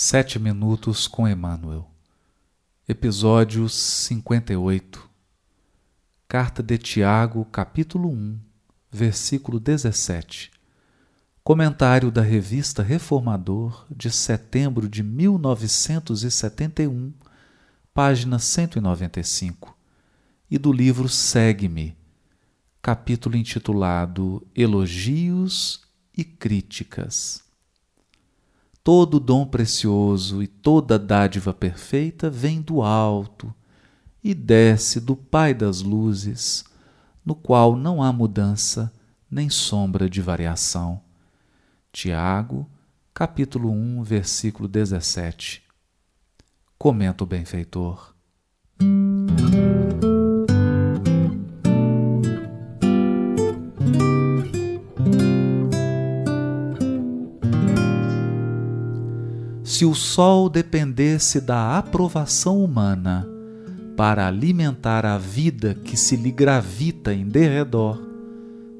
[0.00, 1.90] Sete Minutos com Emmanuel,
[2.88, 5.10] Episódio 58
[6.28, 8.38] Carta de Tiago, capítulo 1,
[8.92, 10.52] versículo 17
[11.42, 17.12] Comentário da Revista Reformador de setembro de 1971,
[17.92, 19.76] página 195,
[20.48, 21.96] e do livro Segue-me,
[22.80, 25.82] capítulo intitulado Elogios
[26.16, 27.47] e Críticas.
[28.88, 33.54] Todo dom precioso e toda dádiva perfeita vem do alto
[34.24, 36.64] e desce do Pai das luzes,
[37.22, 38.90] no qual não há mudança
[39.30, 41.02] nem sombra de variação.
[41.92, 42.66] Tiago,
[43.12, 45.62] capítulo 1, versículo 17.
[46.78, 48.14] Comenta o benfeitor.
[59.68, 63.28] Se o sol dependesse da aprovação humana
[63.98, 68.00] para alimentar a vida que se lhe gravita em derredor,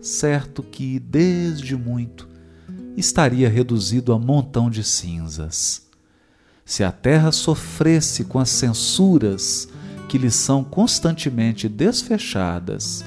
[0.01, 2.27] certo que, desde muito,
[2.97, 5.87] estaria reduzido a montão de cinzas.
[6.65, 9.69] Se a terra sofresse com as censuras
[10.09, 13.05] que lhe são constantemente desfechadas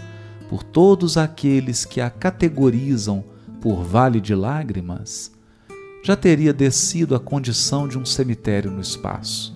[0.47, 3.23] por todos aqueles que a categorizam
[3.59, 5.31] por vale de lágrimas,
[6.03, 9.55] já teria descido à condição de um cemitério no espaço.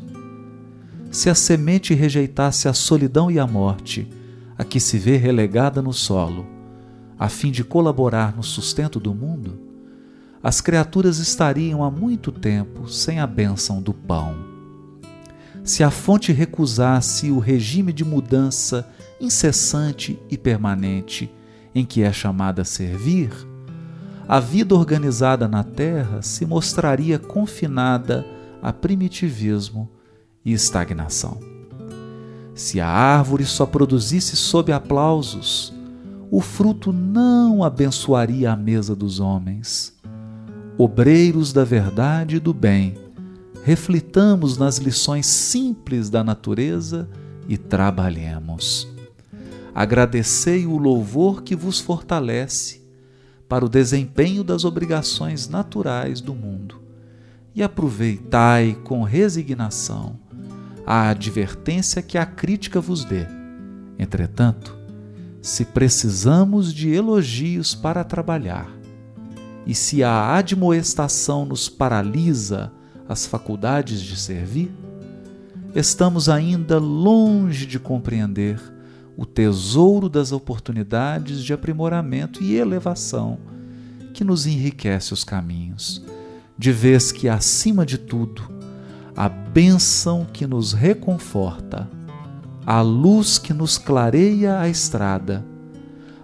[1.11, 4.07] Se a semente rejeitasse a solidão e a morte,
[4.57, 6.45] a que se vê relegada no solo,
[7.17, 9.59] a fim de colaborar no sustento do mundo,
[10.43, 14.35] as criaturas estariam há muito tempo sem a bênção do pão.
[15.63, 18.87] Se a fonte recusasse o regime de mudança
[19.19, 21.31] incessante e permanente
[21.73, 23.31] em que é chamada a servir,
[24.27, 28.25] a vida organizada na Terra se mostraria confinada
[28.61, 29.89] a primitivismo
[30.43, 31.39] e estagnação.
[32.55, 35.73] Se a árvore só produzisse sob aplausos,
[36.31, 39.93] o fruto não abençoaria a mesa dos homens.
[40.77, 42.95] Obreiros da verdade e do bem,
[43.63, 47.07] reflitamos nas lições simples da natureza
[47.47, 48.87] e trabalhemos.
[49.73, 52.84] Agradecei o louvor que vos fortalece
[53.47, 56.81] para o desempenho das obrigações naturais do mundo
[57.53, 60.19] e aproveitai com resignação
[60.85, 63.25] a advertência que a crítica vos dê.
[63.97, 64.77] Entretanto,
[65.41, 68.69] se precisamos de elogios para trabalhar,
[69.65, 72.71] e se a admoestação nos paralisa
[73.07, 74.71] as faculdades de servir,
[75.73, 78.59] estamos ainda longe de compreender
[79.17, 83.37] o tesouro das oportunidades de aprimoramento e elevação
[84.13, 86.03] que nos enriquece os caminhos,
[86.57, 88.43] de vez que, acima de tudo,
[89.15, 91.89] a bênção que nos reconforta,
[92.65, 95.45] a luz que nos clareia a estrada,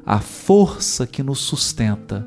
[0.05, 2.25] a força que nos sustenta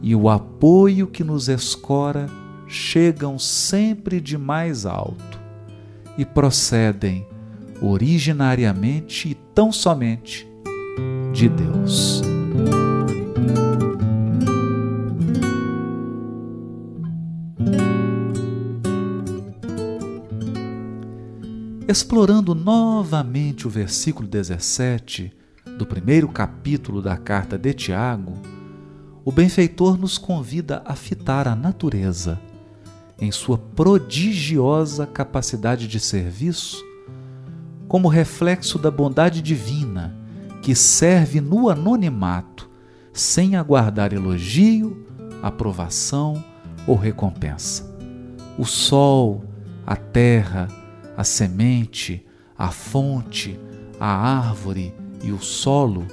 [0.00, 2.28] e o apoio que nos escora
[2.66, 5.40] chegam sempre de mais alto
[6.16, 7.26] e procedem
[7.82, 10.46] originariamente e tão somente
[11.32, 12.22] de Deus.
[21.88, 25.32] Explorando novamente o versículo 17
[25.76, 28.34] do primeiro capítulo da carta de Tiago,
[29.24, 32.40] o benfeitor nos convida a fitar a natureza
[33.20, 36.82] em sua prodigiosa capacidade de serviço
[37.92, 40.16] como reflexo da bondade divina
[40.62, 42.70] que serve no anonimato,
[43.12, 45.06] sem aguardar elogio,
[45.42, 46.42] aprovação
[46.86, 47.94] ou recompensa.
[48.56, 49.44] O sol,
[49.86, 50.68] a terra,
[51.18, 52.24] a semente,
[52.56, 53.60] a fonte,
[54.00, 56.06] a árvore e o solo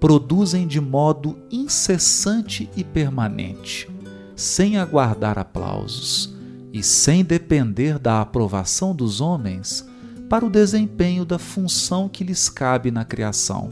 [0.00, 3.86] produzem de modo incessante e permanente,
[4.34, 6.34] sem aguardar aplausos
[6.72, 9.86] e sem depender da aprovação dos homens
[10.28, 13.70] para o desempenho da função que lhes cabe na criação.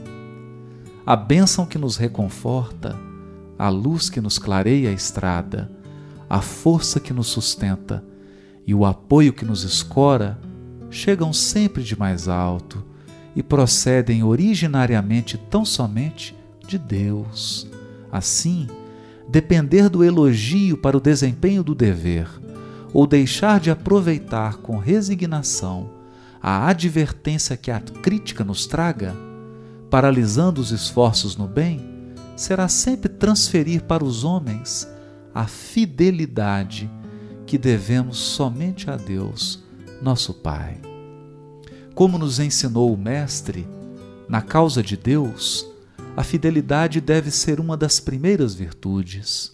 [1.04, 2.98] A bênção que nos reconforta,
[3.58, 5.70] a luz que nos clareia a estrada,
[6.28, 8.02] a força que nos sustenta
[8.66, 10.38] e o apoio que nos escora
[10.90, 12.82] chegam sempre de mais alto
[13.34, 16.34] e procedem originariamente tão somente
[16.66, 17.68] de Deus.
[18.10, 18.66] Assim,
[19.28, 22.28] depender do elogio para o desempenho do dever
[22.92, 25.90] ou deixar de aproveitar com resignação
[26.42, 29.14] a advertência que a crítica nos traga,
[29.90, 34.88] paralisando os esforços no bem, será sempre transferir para os homens
[35.34, 36.90] a fidelidade
[37.46, 39.62] que devemos somente a Deus,
[40.02, 40.80] nosso Pai.
[41.94, 43.66] Como nos ensinou o Mestre,
[44.28, 45.66] na causa de Deus,
[46.16, 49.52] a fidelidade deve ser uma das primeiras virtudes.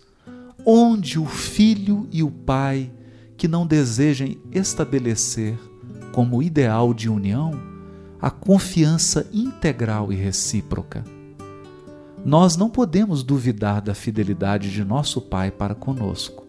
[0.65, 2.91] Onde o filho e o pai
[3.37, 5.59] que não desejem estabelecer
[6.13, 7.73] como ideal de união
[8.23, 11.03] a confiança integral e recíproca.
[12.25, 16.47] Nós não podemos duvidar da fidelidade de nosso Pai para conosco.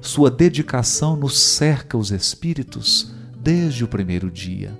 [0.00, 4.78] Sua dedicação nos cerca os espíritos desde o primeiro dia.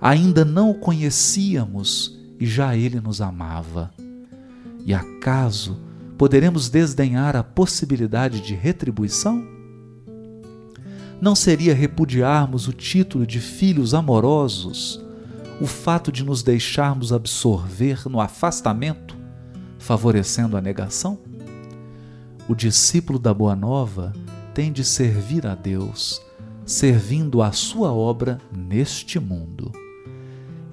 [0.00, 3.90] Ainda não o conhecíamos e já ele nos amava.
[4.86, 5.78] E acaso
[6.16, 9.55] poderemos desdenhar a possibilidade de retribuição?
[11.20, 15.02] Não seria repudiarmos o título de filhos amorosos
[15.58, 19.16] o fato de nos deixarmos absorver no afastamento,
[19.78, 21.18] favorecendo a negação?
[22.46, 24.12] O discípulo da Boa Nova
[24.52, 26.20] tem de servir a Deus,
[26.66, 29.72] servindo a sua obra neste mundo.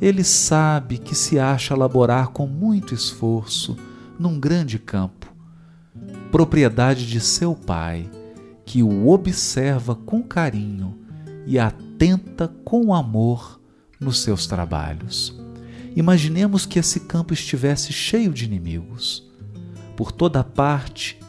[0.01, 3.77] Ele sabe que se acha laborar com muito esforço
[4.19, 5.33] num grande campo,
[6.29, 8.09] propriedade de seu Pai
[8.65, 10.98] que o observa com carinho
[11.45, 13.60] e atenta com amor
[14.00, 15.39] nos seus trabalhos.
[15.95, 19.30] Imaginemos que esse campo estivesse cheio de inimigos.
[19.95, 21.19] Por toda parte,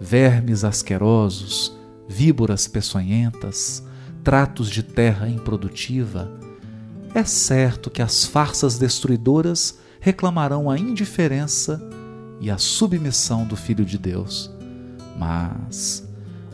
[0.00, 1.76] vermes asquerosos,
[2.08, 3.82] víboras peçonhentas,
[4.24, 6.30] tratos de terra improdutiva.
[7.14, 11.80] É certo que as farsas destruidoras reclamarão a indiferença
[12.40, 14.50] e a submissão do Filho de Deus.
[15.18, 16.07] Mas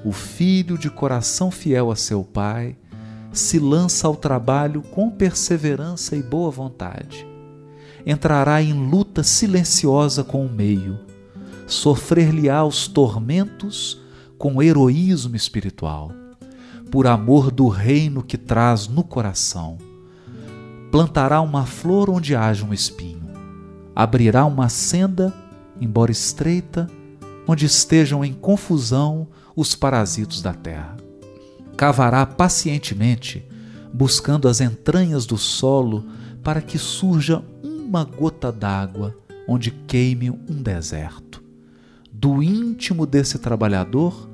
[0.04, 2.76] o filho de coração fiel a seu pai
[3.32, 7.26] se lança ao trabalho com perseverança e boa vontade.
[8.06, 11.00] Entrará em luta silenciosa com o meio,
[11.66, 14.00] sofrer-lhe-á os tormentos
[14.36, 16.12] com heroísmo espiritual,
[16.90, 19.78] por amor do reino que traz no coração.
[20.92, 23.24] Plantará uma flor onde haja um espinho,
[23.96, 25.32] abrirá uma senda,
[25.80, 26.88] embora estreita,
[27.48, 30.96] onde estejam em confusão os parasitos da terra.
[31.76, 33.44] Cavará pacientemente,
[33.92, 36.04] buscando as entranhas do solo
[36.42, 39.16] para que surja uma gota d'água
[39.46, 41.42] onde queime um deserto.
[42.12, 44.28] Do íntimo desse trabalhador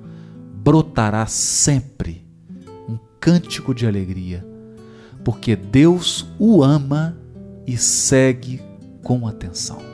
[0.54, 2.24] brotará sempre
[2.88, 4.46] um cântico de alegria,
[5.24, 7.16] porque Deus o ama
[7.66, 8.60] e segue
[9.02, 9.89] com atenção.